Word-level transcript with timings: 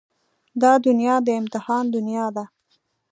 دا 0.61 0.71
دنيا 0.85 1.15
د 1.27 1.29
امتحان 1.41 1.83
دنيا 1.95 2.25
ده. 2.35 2.45